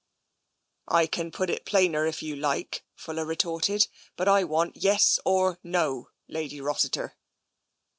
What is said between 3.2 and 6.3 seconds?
retorted." But I want yes or no,